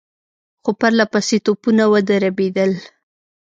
څو 0.63 0.71
پرله 0.79 1.05
پسې 1.13 1.37
توپونه 1.45 1.83
ودربېدل. 1.93 2.71